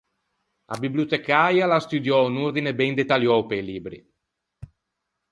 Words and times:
A 0.73 0.75
bibliotecäia 0.83 1.61
a 1.63 1.69
l’à 1.69 1.79
studiou 1.87 2.21
un 2.31 2.35
ordine 2.47 2.71
ben 2.79 2.93
dettaliou 2.97 3.41
pe-i 3.49 3.63
libbri. 3.67 3.99